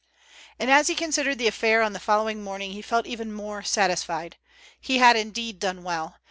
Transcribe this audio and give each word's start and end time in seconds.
And 0.57 0.71
as 0.71 0.87
he 0.87 0.95
considered 0.95 1.37
the 1.37 1.45
affair 1.45 1.83
on 1.83 1.93
the 1.93 1.99
following 1.99 2.43
morning 2.43 2.71
he 2.71 2.81
felt 2.81 3.05
even 3.05 3.31
more 3.31 3.61
satisfied. 3.61 4.35
He 4.79 4.97
had 4.97 5.15
indeed 5.15 5.59
done 5.59 5.83
well! 5.83 6.15